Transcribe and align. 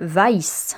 weiß 0.00 0.76